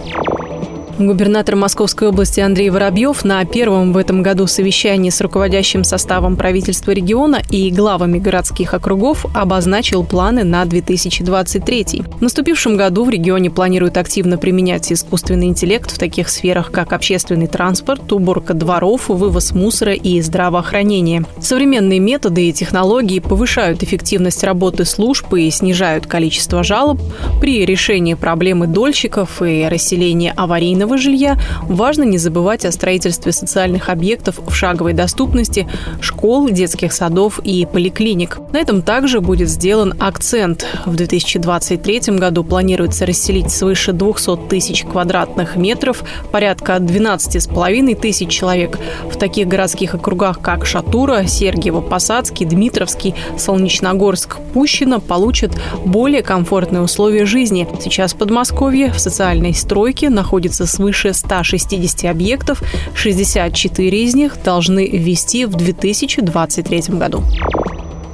Губернатор 0.97 1.57
Московской 1.57 2.07
области 2.07 2.39
Андрей 2.39 2.69
Воробьев 2.69 3.25
на 3.25 3.43
первом 3.43 3.91
в 3.91 3.97
этом 3.97 4.23
году 4.23 4.47
совещании 4.47 5.09
с 5.09 5.19
руководящим 5.19 5.83
составом 5.83 6.37
правительства 6.37 6.91
региона 6.91 7.41
и 7.51 7.69
главами 7.69 8.17
городских 8.17 8.73
округов 8.73 9.25
обозначил 9.35 10.05
планы 10.05 10.45
на 10.45 10.63
2023. 10.63 12.03
В 12.17 12.21
наступившем 12.21 12.77
году 12.77 13.03
в 13.03 13.09
регионе 13.09 13.49
планируют 13.49 13.97
активно 13.97 14.37
применять 14.37 14.89
искусственный 14.89 15.47
интеллект 15.47 15.91
в 15.91 15.99
таких 15.99 16.29
сферах, 16.29 16.71
как 16.71 16.93
общественный 16.93 17.47
транспорт, 17.47 18.09
уборка 18.13 18.53
дворов, 18.53 19.09
вывоз 19.09 19.51
мусора 19.51 19.91
и 19.91 20.21
здравоохранение. 20.21 21.25
Современные 21.41 21.99
методы 21.99 22.47
и 22.47 22.53
технологии 22.53 23.19
повышают 23.19 23.83
эффективность 23.83 24.45
работы 24.45 24.85
служб 24.85 25.33
и 25.33 25.49
снижают 25.49 26.07
количество 26.07 26.63
жалоб. 26.63 27.01
При 27.41 27.65
решении 27.65 28.13
проблемы 28.13 28.67
дольщиков 28.67 29.41
и 29.41 29.67
расселении 29.69 30.31
аварийного 30.33 30.84
аварийного 30.85 30.97
жилья, 30.97 31.37
важно 31.63 32.03
не 32.03 32.17
забывать 32.17 32.65
о 32.65 32.71
строительстве 32.71 33.31
социальных 33.31 33.89
объектов 33.89 34.39
в 34.45 34.53
шаговой 34.53 34.93
доступности, 34.93 35.67
школ, 35.99 36.49
детских 36.49 36.93
садов 36.93 37.39
и 37.43 37.65
поликлиник. 37.65 38.39
На 38.53 38.59
этом 38.59 38.81
также 38.81 39.19
будет 39.19 39.49
сделан 39.49 39.93
акцент. 39.99 40.65
В 40.85 40.95
2023 40.95 42.17
году 42.17 42.43
планируется 42.43 43.05
расселить 43.05 43.51
свыше 43.51 43.91
200 43.91 44.47
тысяч 44.47 44.83
квадратных 44.83 45.55
метров, 45.55 46.03
порядка 46.31 46.75
12,5 46.75 47.95
тысяч 47.99 48.29
человек 48.29 48.77
в 49.11 49.17
таких 49.17 49.47
городских 49.47 49.95
округах, 49.95 50.39
как 50.39 50.65
Шатура, 50.65 51.23
Сергиево-Посадский, 51.23 52.45
Дмитровский, 52.45 53.15
Солнечногорск, 53.37 54.37
Пущино 54.53 54.99
получат 54.99 55.51
более 55.85 56.21
комфортные 56.21 56.81
условия 56.81 57.25
жизни. 57.25 57.67
Сейчас 57.81 58.13
в 58.13 58.17
Подмосковье 58.17 58.91
в 58.91 58.99
социальной 58.99 59.53
стройке 59.53 60.09
находится 60.09 60.65
свыше 60.75 61.13
160 61.13 62.05
объектов, 62.05 62.61
64 62.95 64.03
из 64.03 64.15
них 64.15 64.37
должны 64.43 64.87
ввести 64.87 65.45
в 65.45 65.55
2023 65.55 66.97
году. 66.97 67.23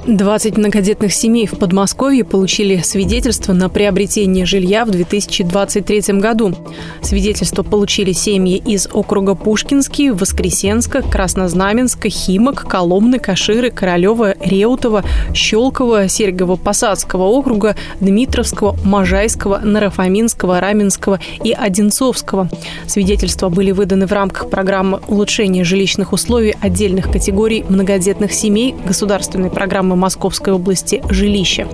20 0.06 0.56
многодетных 0.56 1.12
семей 1.12 1.46
в 1.46 1.56
Подмосковье 1.56 2.24
получили 2.24 2.78
свидетельство 2.78 3.52
на 3.52 3.68
приобретение 3.68 4.44
жилья 4.44 4.84
в 4.84 4.90
2023 4.90 6.18
году. 6.18 6.56
Свидетельство 7.02 7.62
получили 7.62 8.10
семьи 8.10 8.56
из 8.56 8.88
округа 8.92 9.36
Пушкинский, 9.36 10.10
Воскресенска, 10.10 11.02
Краснознаменска, 11.02 12.08
Химок, 12.08 12.68
Коломны, 12.68 13.20
Каширы, 13.20 13.70
Королева, 13.70 14.34
Реутова, 14.40 15.04
Щелково, 15.34 16.06
Серегово-Посадского 16.06 17.22
округа, 17.22 17.76
Дмитровского, 18.00 18.76
Можайского, 18.82 19.60
Нарафаминского, 19.60 20.58
Раменского 20.58 21.20
и 21.44 21.52
Одинцовского. 21.52 22.48
Свидетельства 22.88 23.50
были 23.50 23.70
выданы 23.70 24.08
в 24.08 24.12
рамках 24.12 24.50
программы 24.50 25.00
улучшения 25.06 25.62
жилищных 25.62 26.12
условий 26.12 26.56
отдельных 26.60 27.08
категорий 27.08 27.64
многодетных 27.68 28.32
семей 28.32 28.74
государственной 28.84 29.50
программы 29.50 29.91
программы 29.92 29.96
Московской 29.96 30.52
области 30.52 31.02
«Жилище». 31.08 31.66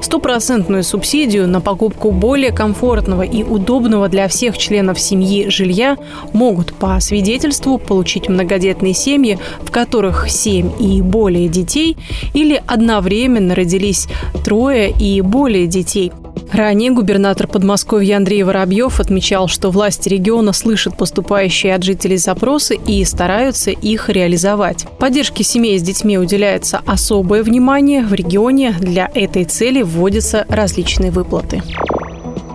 Стопроцентную 0.00 0.82
субсидию 0.82 1.46
на 1.48 1.60
покупку 1.60 2.10
более 2.10 2.52
комфортного 2.52 3.22
и 3.22 3.42
удобного 3.42 4.08
для 4.08 4.28
всех 4.28 4.58
членов 4.58 4.98
семьи 4.98 5.48
жилья 5.48 5.96
могут 6.32 6.72
по 6.72 7.00
свидетельству 7.00 7.78
получить 7.78 8.28
многодетные 8.28 8.94
семьи, 8.94 9.38
в 9.62 9.70
которых 9.70 10.30
семь 10.30 10.70
и 10.78 11.02
более 11.02 11.48
детей 11.48 11.96
или 12.34 12.62
одновременно 12.66 13.54
родились 13.54 14.06
трое 14.44 14.90
и 14.90 15.20
более 15.20 15.66
детей– 15.66 16.12
Ранее 16.52 16.90
губернатор 16.92 17.48
Подмосковья 17.48 18.16
Андрей 18.16 18.42
Воробьев 18.42 19.00
отмечал, 19.00 19.48
что 19.48 19.70
власти 19.70 20.08
региона 20.08 20.52
слышат 20.52 20.96
поступающие 20.96 21.74
от 21.74 21.82
жителей 21.82 22.16
запросы 22.16 22.76
и 22.86 23.04
стараются 23.04 23.70
их 23.70 24.08
реализовать. 24.08 24.86
Поддержке 24.98 25.42
семей 25.42 25.78
с 25.78 25.82
детьми 25.82 26.18
уделяется 26.18 26.80
особое 26.86 27.42
внимание. 27.42 28.04
В 28.04 28.14
регионе 28.14 28.76
для 28.78 29.10
этой 29.14 29.44
цели 29.44 29.82
вводятся 29.82 30.46
различные 30.48 31.10
выплаты. 31.10 31.62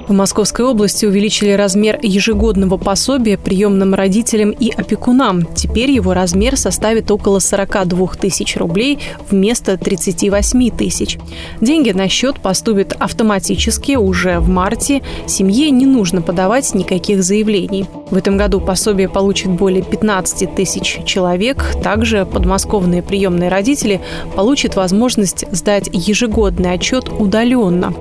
В 0.09 0.11
Московской 0.11 0.65
области 0.65 1.05
увеличили 1.05 1.51
размер 1.51 1.99
ежегодного 2.01 2.77
пособия 2.77 3.37
приемным 3.37 3.93
родителям 3.93 4.49
и 4.49 4.71
опекунам. 4.71 5.45
Теперь 5.53 5.91
его 5.91 6.15
размер 6.15 6.57
составит 6.57 7.11
около 7.11 7.37
42 7.37 8.07
тысяч 8.19 8.57
рублей 8.57 8.97
вместо 9.29 9.77
38 9.77 10.71
тысяч. 10.71 11.19
Деньги 11.61 11.91
на 11.91 12.09
счет 12.09 12.39
поступят 12.39 12.95
автоматически 12.97 13.97
уже 13.97 14.39
в 14.39 14.49
марте. 14.49 15.03
Семье 15.27 15.69
не 15.69 15.85
нужно 15.85 16.23
подавать 16.23 16.73
никаких 16.73 17.23
заявлений. 17.23 17.85
В 18.09 18.15
этом 18.15 18.35
году 18.35 18.59
пособие 18.59 19.07
получат 19.07 19.51
более 19.51 19.83
15 19.83 20.55
тысяч 20.55 21.01
человек. 21.05 21.63
Также 21.83 22.25
подмосковные 22.25 23.03
приемные 23.03 23.51
родители 23.51 24.01
получат 24.35 24.75
возможность 24.75 25.45
сдать 25.51 25.87
ежегодный 25.93 26.71
отчет 26.73 27.09
удаленно. 27.09 27.93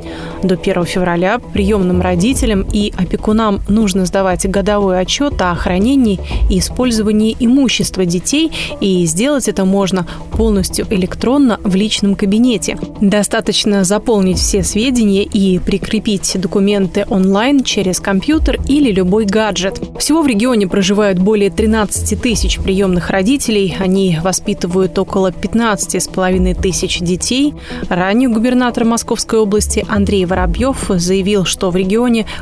До 0.43 0.55
1 0.55 0.87
февраля 0.87 1.39
приемным 1.53 1.98
всем 1.99 2.03
родителям 2.03 2.65
и 2.73 2.93
опекунам 2.97 3.61
нужно 3.69 4.07
сдавать 4.07 4.49
годовой 4.49 5.01
отчет 5.01 5.41
о 5.41 5.55
хранении 5.55 6.21
и 6.49 6.59
использовании 6.59 7.37
имущества 7.41 8.05
детей, 8.05 8.53
и 8.81 9.05
сделать 9.07 9.49
это 9.49 9.65
можно 9.65 10.07
полностью 10.37 10.87
электронно 10.91 11.59
в 11.65 11.75
личном 11.75 12.15
кабинете. 12.15 12.79
Достаточно 13.01 13.85
заполнить 13.85 14.39
все 14.39 14.63
сведения 14.63 15.25
и 15.25 15.59
прикрепить 15.59 16.41
документы 16.41 17.05
онлайн 17.09 17.65
через 17.65 18.01
компьютер 18.01 18.61
или 18.69 18.93
любой 18.93 19.25
гаджет. 19.25 19.81
Всего 19.99 20.23
в 20.23 20.27
регионе 20.27 20.69
проживают 20.69 21.19
более 21.19 21.51
13 21.51 22.21
тысяч 22.21 22.59
приемных 22.59 23.11
родителей. 23.11 23.75
Они 23.81 24.19
воспитывают 24.23 24.97
около 24.99 25.31
15,5 25.31 26.61
тысяч 26.61 27.01
детей. 27.01 27.55
Ранее 27.89 28.29
губернатор 28.29 28.85
Московской 28.85 29.41
области 29.41 29.85
Андрей 29.89 30.27
Воробьев 30.27 30.85
заявил, 30.89 31.45
что 31.45 31.71
в 31.71 31.77
регионе 31.77 31.88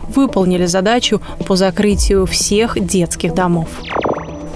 выполнили 0.08 0.66
задачу 0.66 1.20
по 1.46 1.56
закрытию 1.56 2.26
всех 2.26 2.78
детских 2.78 3.34
домов. 3.34 3.68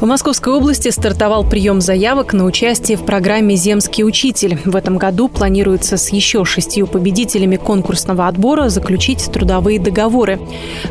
В 0.01 0.07
Московской 0.07 0.55
области 0.55 0.89
стартовал 0.89 1.45
прием 1.45 1.83
заявок 1.83 2.33
на 2.33 2.47
участие 2.47 2.97
в 2.97 3.05
программе 3.05 3.55
«Земский 3.55 4.03
учитель». 4.03 4.59
В 4.65 4.75
этом 4.75 4.97
году 4.97 5.29
планируется 5.29 5.99
с 5.99 6.09
еще 6.09 6.47
шестью 6.47 6.87
победителями 6.87 7.57
конкурсного 7.57 8.27
отбора 8.27 8.71
заключить 8.71 9.31
трудовые 9.31 9.79
договоры. 9.79 10.41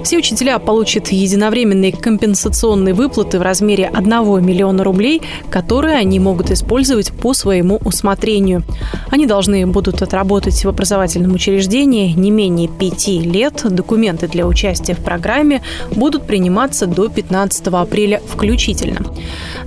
Все 0.04 0.20
учителя 0.20 0.60
получат 0.60 1.08
единовременные 1.08 1.92
компенсационные 1.92 2.94
выплаты 2.94 3.39
в 3.39 3.42
размере 3.42 3.88
1 3.92 4.46
миллиона 4.46 4.84
рублей, 4.84 5.24
которые 5.50 5.98
они 5.98 6.20
могут 6.20 6.51
использовать 6.51 7.12
по 7.12 7.34
своему 7.34 7.78
усмотрению. 7.84 8.63
Они 9.10 9.25
должны 9.25 9.66
будут 9.66 10.04
отработать 10.04 10.63
в 10.63 10.70
образовательном 10.70 11.34
учреждении 11.34 12.12
не 12.12 12.30
менее 12.30 12.68
пяти 12.68 13.22
лет. 13.22 13.63
Документы 13.68 14.28
для 14.28 14.46
участия 14.46 14.94
в 14.94 15.00
программе 15.00 15.63
будут 15.96 16.28
приниматься 16.28 16.86
до 16.86 17.10
15 17.10 17.68
апреля 17.70 18.22
включительно. 18.28 18.99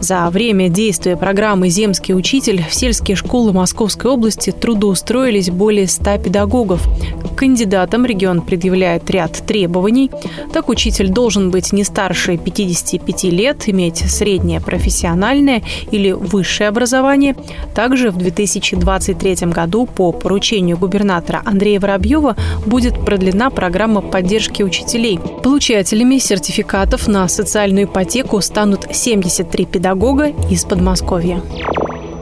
За 0.01 0.29
время 0.31 0.69
действия 0.69 1.17
программы 1.17 1.69
«Земский 1.69 2.15
учитель» 2.15 2.65
в 2.69 2.75
сельские 2.75 3.17
школы 3.17 3.53
Московской 3.53 4.11
области 4.11 4.51
трудоустроились 4.51 5.51
более 5.51 5.87
100 5.87 6.19
педагогов. 6.19 6.83
К 7.23 7.39
кандидатам 7.39 8.05
регион 8.05 8.43
предъявляет 8.43 9.11
ряд 9.11 9.33
требований. 9.47 10.11
Так 10.53 10.69
учитель 10.69 11.09
должен 11.09 11.51
быть 11.51 11.73
не 11.73 11.85
старше 11.85 12.37
55 12.37 13.25
лет, 13.25 13.69
иметь 13.69 13.99
среднее 13.99 14.61
профессиональное 14.61 15.63
или 15.91 16.13
высшее 16.13 16.69
образование. 16.69 17.37
Также 17.75 18.11
в 18.11 18.17
2023 18.17 19.35
году 19.49 19.87
по 19.87 20.13
поручению 20.13 20.79
губернатора 20.79 21.43
Андрея 21.45 21.81
Воробьева 21.81 22.37
будет 22.67 23.05
продлена 23.05 23.51
программа 23.51 24.01
поддержки 24.01 24.63
учителей. 24.63 25.19
Получателями 25.43 26.19
сертификатов 26.19 27.09
на 27.09 27.29
социальную 27.29 27.87
ипотеку 27.87 28.41
станут 28.41 28.87
7 28.93 29.22
73 29.29 29.67
педагога 29.67 30.33
из 30.51 30.65
Подмосковья. 30.65 31.41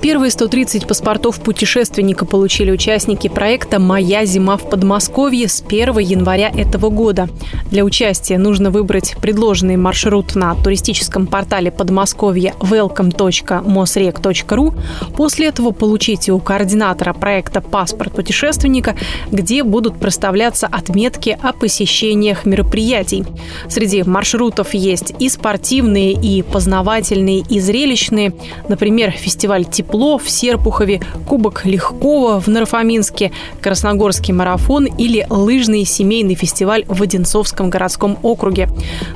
Первые 0.03 0.31
130 0.31 0.87
паспортов 0.87 1.41
путешественника 1.41 2.25
получили 2.25 2.71
участники 2.71 3.29
проекта 3.29 3.79
«Моя 3.79 4.25
зима 4.25 4.57
в 4.57 4.71
Подмосковье» 4.71 5.47
с 5.47 5.61
1 5.61 5.99
января 5.99 6.49
этого 6.49 6.89
года. 6.89 7.29
Для 7.71 7.85
участия 7.85 8.39
нужно 8.39 8.71
выбрать 8.71 9.15
предложенный 9.21 9.77
маршрут 9.77 10.37
на 10.37 10.55
туристическом 10.55 11.27
портале 11.27 11.71
Подмосковья 11.71 12.55
welcome.mosrec.ru. 12.61 14.75
После 15.15 15.49
этого 15.49 15.73
получите 15.73 16.33
у 16.33 16.39
координатора 16.39 17.13
проекта 17.13 17.61
паспорт 17.61 18.15
путешественника, 18.15 18.97
где 19.31 19.63
будут 19.63 20.01
проставляться 20.01 20.67
отметки 20.67 21.39
о 21.43 21.53
посещениях 21.53 22.47
мероприятий. 22.47 23.27
Среди 23.69 24.03
маршрутов 24.03 24.73
есть 24.73 25.13
и 25.19 25.29
спортивные, 25.29 26.13
и 26.13 26.41
познавательные, 26.41 27.41
и 27.41 27.61
зрелищные. 27.61 28.33
Например, 28.67 29.11
фестиваль 29.11 29.67
«Тепло» 29.67 29.90
тепло 29.91 30.19
в 30.19 30.31
Серпухове, 30.31 31.01
Кубок 31.27 31.67
Легкого 31.67 32.41
в 32.41 32.47
Нарфаминске, 32.47 33.33
Красногорский 33.61 34.33
марафон 34.33 34.85
или 34.85 35.27
лыжный 35.29 35.85
семейный 35.85 36.37
фестиваль 36.37 36.85
в 36.87 37.03
Одинцовском 37.03 37.71
городском 37.71 38.17
округе. 38.23 38.69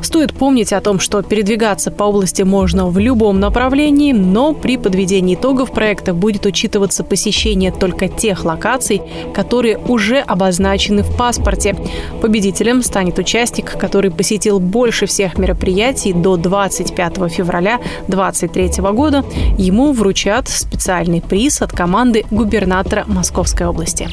Стоит 0.02 0.33
помнить 0.35 0.73
о 0.73 0.81
том, 0.81 0.99
что 0.99 1.23
передвигаться 1.23 1.93
по 1.93 2.04
области 2.04 2.43
можно 2.43 2.87
в 2.87 2.99
любом 2.99 3.38
направлении, 3.38 4.12
но 4.12 4.52
при 4.52 4.76
подведении 4.76 5.37
итогов 5.37 5.71
проекта 5.71 6.12
будет 6.12 6.45
учитываться 6.45 7.04
посещение 7.04 7.71
только 7.71 8.09
тех 8.09 8.45
локаций, 8.45 9.00
которые 9.33 9.78
уже 9.78 10.19
обозначены 10.19 11.04
в 11.04 11.16
паспорте. 11.16 11.76
Победителем 12.21 12.83
станет 12.83 13.19
участник, 13.21 13.78
который 13.78 14.11
посетил 14.11 14.59
больше 14.59 15.07
всех 15.07 15.38
мероприятий 15.38 16.12
до 16.12 16.37
25 16.37 17.31
февраля 17.31 17.78
2023 18.09 18.83
года. 18.93 19.25
Ему 19.57 19.93
вручат 19.93 20.49
специальный 20.64 21.21
приз 21.21 21.62
от 21.62 21.73
команды 21.73 22.25
губернатора 22.30 23.04
Московской 23.06 23.66
области. 23.66 24.09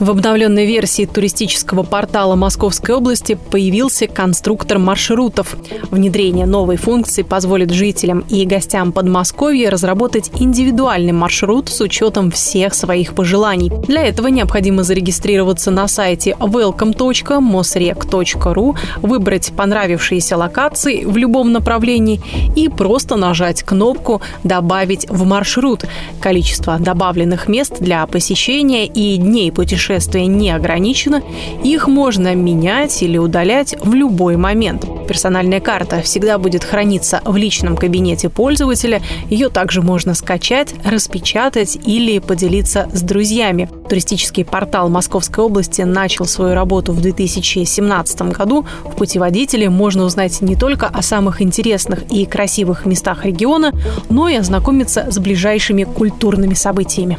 В 0.00 0.10
обновленной 0.10 0.64
версии 0.64 1.04
туристического 1.04 1.82
портала 1.82 2.34
Московской 2.34 2.94
области 2.94 3.36
появился 3.50 4.06
конструктор 4.06 4.78
маршрутов. 4.78 5.58
Внедрение 5.90 6.46
новой 6.46 6.76
функции 6.76 7.20
позволит 7.20 7.70
жителям 7.70 8.20
и 8.30 8.46
гостям 8.46 8.92
Подмосковья 8.92 9.70
разработать 9.70 10.30
индивидуальный 10.40 11.12
маршрут 11.12 11.68
с 11.68 11.82
учетом 11.82 12.30
всех 12.30 12.72
своих 12.72 13.14
пожеланий. 13.14 13.70
Для 13.88 14.06
этого 14.06 14.28
необходимо 14.28 14.84
зарегистрироваться 14.84 15.70
на 15.70 15.86
сайте 15.86 16.30
welcome.mosrec.ru, 16.30 18.78
выбрать 19.02 19.52
понравившиеся 19.54 20.38
локации 20.38 21.04
в 21.04 21.18
любом 21.18 21.52
направлении 21.52 22.22
и 22.56 22.70
просто 22.70 23.16
нажать 23.16 23.64
кнопку 23.64 24.22
«Добавить 24.44 25.06
в 25.10 25.26
маршрут». 25.26 25.84
Количество 26.22 26.78
добавленных 26.78 27.48
мест 27.48 27.76
для 27.80 28.06
посещения 28.06 28.86
и 28.86 29.18
дней 29.18 29.52
путешествия 29.52 29.89
путешествие 29.90 30.28
не 30.28 30.50
ограничено, 30.50 31.20
их 31.64 31.88
можно 31.88 32.32
менять 32.36 33.02
или 33.02 33.18
удалять 33.18 33.74
в 33.82 33.92
любой 33.92 34.36
момент. 34.36 34.86
Персональная 35.08 35.58
карта 35.58 36.00
всегда 36.02 36.38
будет 36.38 36.62
храниться 36.62 37.20
в 37.24 37.36
личном 37.36 37.76
кабинете 37.76 38.28
пользователя. 38.28 39.02
Ее 39.28 39.48
также 39.48 39.82
можно 39.82 40.14
скачать, 40.14 40.72
распечатать 40.84 41.76
или 41.84 42.20
поделиться 42.20 42.88
с 42.92 43.02
друзьями. 43.02 43.68
Туристический 43.88 44.44
портал 44.44 44.88
Московской 44.88 45.44
области 45.44 45.82
начал 45.82 46.26
свою 46.26 46.54
работу 46.54 46.92
в 46.92 47.00
2017 47.00 48.22
году. 48.22 48.64
В 48.84 48.94
путеводителе 48.94 49.68
можно 49.68 50.04
узнать 50.04 50.40
не 50.40 50.54
только 50.54 50.86
о 50.86 51.02
самых 51.02 51.42
интересных 51.42 52.04
и 52.12 52.26
красивых 52.26 52.86
местах 52.86 53.24
региона, 53.24 53.72
но 54.08 54.28
и 54.28 54.36
ознакомиться 54.36 55.08
с 55.10 55.18
ближайшими 55.18 55.82
культурными 55.82 56.54
событиями. 56.54 57.18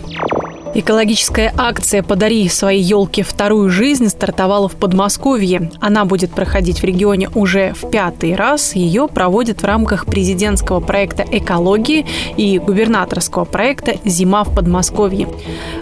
Экологическая 0.74 1.54
акция 1.58 2.02
«Подари 2.02 2.48
своей 2.48 2.82
елке 2.82 3.24
вторую 3.24 3.70
жизнь» 3.70 4.08
стартовала 4.08 4.70
в 4.70 4.78
Подмосковье. 4.78 5.70
Она 5.82 6.06
будет 6.06 6.32
проходить 6.32 6.80
в 6.80 6.86
регионе 6.86 7.30
уже 7.36 7.74
в 7.74 7.90
пятый 7.90 8.36
раз. 8.36 8.74
Ее 8.74 9.10
проводят 9.10 9.62
в 9.62 9.66
рамках 9.66 10.06
президентского 10.06 10.80
проекта 10.80 11.26
«Экологии» 11.30 12.06
и 12.38 12.58
губернаторского 12.58 13.44
проекта 13.44 13.96
«Зима 14.06 14.46
в 14.46 14.56
Подмосковье». 14.56 15.28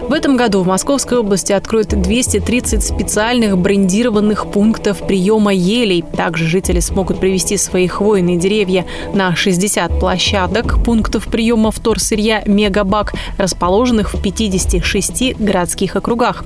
В 0.08 0.12
этом 0.12 0.36
году 0.36 0.62
в 0.62 0.66
Московской 0.66 1.18
области 1.18 1.52
откроют 1.52 1.90
230 1.90 2.82
специальных 2.82 3.56
брендированных 3.56 4.50
пунктов 4.50 5.06
приема 5.06 5.54
елей. 5.54 6.02
Также 6.02 6.46
жители 6.46 6.80
смогут 6.80 7.20
привести 7.20 7.56
свои 7.58 7.86
хвойные 7.86 8.38
деревья 8.38 8.84
на 9.14 9.36
60 9.36 10.00
площадок 10.00 10.82
пунктов 10.82 11.28
приема 11.28 11.70
вторсырья 11.70 12.42
«Мегабак», 12.44 13.12
расположенных 13.38 14.14
в 14.14 14.20
50 14.20 14.79
шести 14.84 15.34
городских 15.38 15.96
округах. 15.96 16.44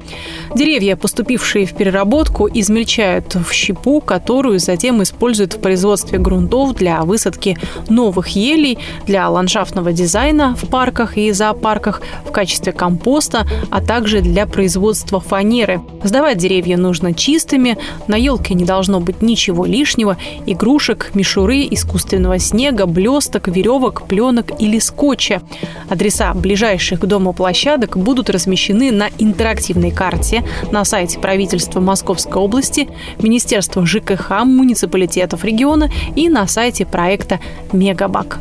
Деревья, 0.54 0.96
поступившие 0.96 1.66
в 1.66 1.74
переработку, 1.74 2.48
измельчают 2.52 3.34
в 3.34 3.52
щепу, 3.52 4.00
которую 4.00 4.58
затем 4.58 5.02
используют 5.02 5.54
в 5.54 5.60
производстве 5.60 6.18
грунтов 6.18 6.74
для 6.74 7.02
высадки 7.02 7.58
новых 7.88 8.28
елей, 8.28 8.78
для 9.06 9.28
ландшафтного 9.28 9.92
дизайна 9.92 10.54
в 10.54 10.68
парках 10.68 11.16
и 11.16 11.30
зоопарках, 11.32 12.02
в 12.24 12.30
качестве 12.30 12.72
компоста, 12.72 13.46
а 13.70 13.80
также 13.80 14.20
для 14.20 14.46
производства 14.46 15.20
фанеры. 15.20 15.80
Сдавать 16.02 16.38
деревья 16.38 16.76
нужно 16.76 17.14
чистыми, 17.14 17.78
на 18.06 18.16
елке 18.16 18.54
не 18.54 18.64
должно 18.64 19.00
быть 19.00 19.22
ничего 19.22 19.64
лишнего, 19.64 20.16
игрушек, 20.46 21.10
мишуры, 21.14 21.66
искусственного 21.70 22.38
снега, 22.38 22.86
блесток, 22.86 23.48
веревок, 23.48 24.06
пленок 24.06 24.60
или 24.60 24.78
скотча. 24.78 25.42
Адреса 25.88 26.34
ближайших 26.34 27.00
к 27.00 27.06
дому 27.06 27.32
площадок 27.32 27.96
будут 27.96 28.23
будут 28.24 28.30
размещены 28.30 28.90
на 28.90 29.08
интерактивной 29.18 29.90
карте 29.90 30.44
на 30.70 30.84
сайте 30.84 31.18
правительства 31.18 31.80
Московской 31.80 32.40
области, 32.40 32.88
Министерства 33.18 33.84
ЖКХ, 33.86 34.44
муниципалитетов 34.44 35.44
региона 35.44 35.90
и 36.16 36.28
на 36.28 36.46
сайте 36.46 36.86
проекта 36.86 37.38
«Мегабак». 37.72 38.40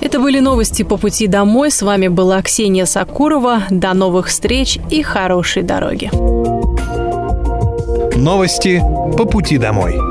Это 0.00 0.18
были 0.18 0.40
новости 0.40 0.82
по 0.82 0.96
пути 0.96 1.26
домой. 1.26 1.70
С 1.70 1.82
вами 1.82 2.08
была 2.08 2.40
Ксения 2.42 2.86
Сакурова. 2.86 3.62
До 3.70 3.92
новых 3.92 4.28
встреч 4.28 4.78
и 4.90 5.02
хорошей 5.02 5.62
дороги. 5.62 6.10
Новости 8.16 8.82
по 9.16 9.24
пути 9.24 9.58
домой. 9.58 10.09